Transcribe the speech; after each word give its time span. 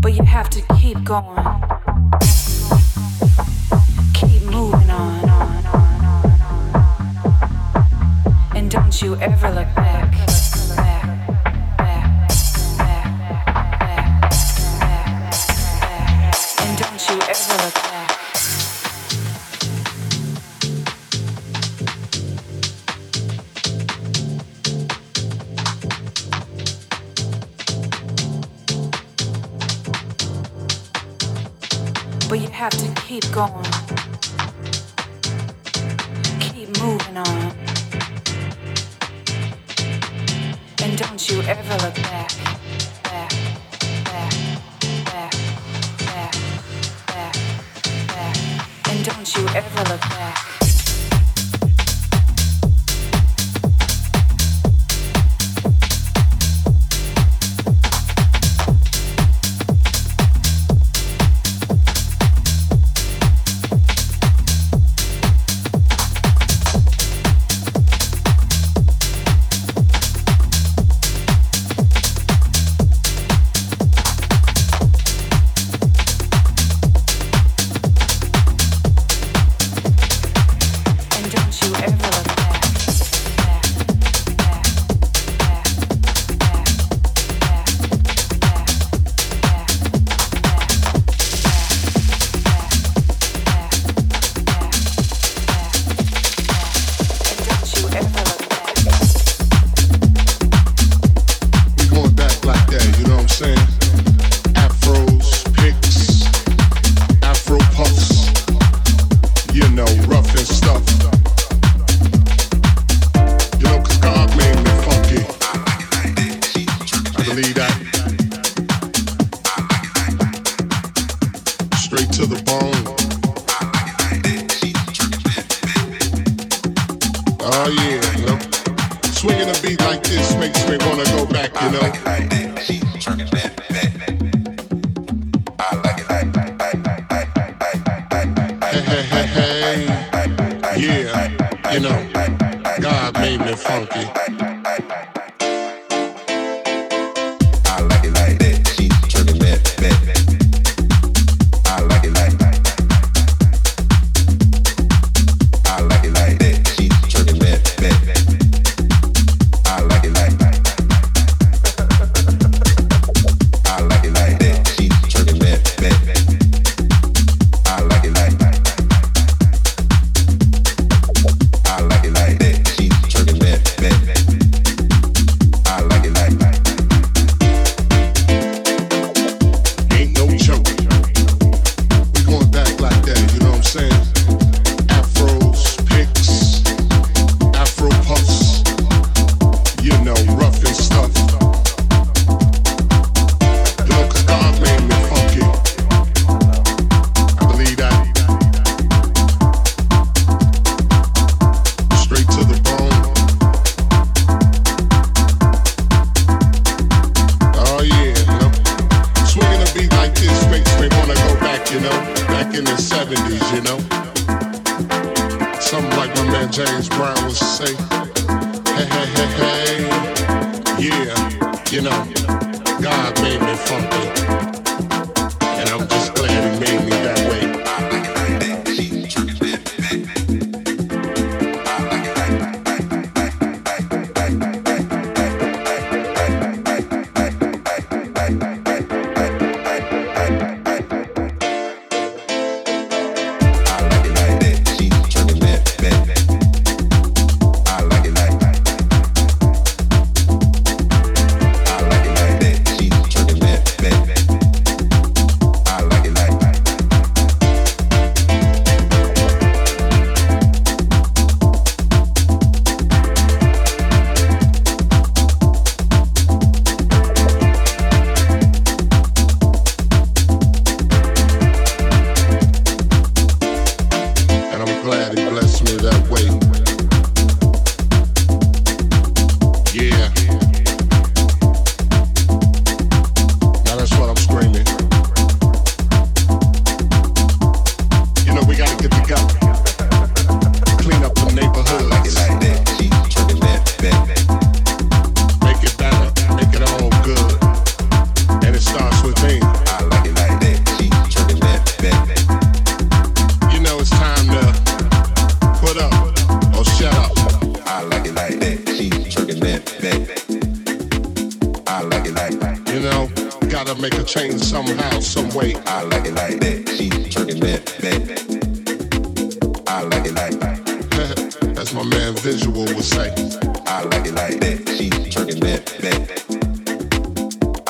But 0.00 0.14
you 0.14 0.22
have 0.22 0.48
to 0.50 0.62
keep 0.78 1.04
going. 1.04 1.44
Keep 4.14 4.42
moving 4.44 4.90
on. 4.90 5.24
And 8.56 8.70
don't 8.70 9.02
you 9.02 9.16
ever 9.16 9.50
look 9.50 9.74
back. 9.74 9.93
keep 33.20 33.32
going. 33.32 33.73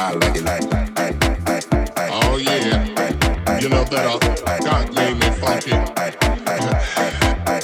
I 0.04 0.12
like 0.12 0.36
it 0.36 0.44
like, 0.44 0.70
like, 0.70 2.10
oh 2.12 2.36
yeah. 2.36 2.84
You 3.58 3.70
know 3.70 3.84
that 3.84 4.04
uh, 4.04 4.58
God 4.58 4.94
made 4.94 5.14
me 5.14 5.30
funky, 5.40 5.72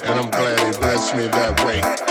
and 0.09 0.19
I'm 0.19 0.31
glad 0.31 0.59
He 0.61 0.81
blessed 0.81 1.17
me 1.17 1.27
that 1.27 1.63
way. 1.67 2.10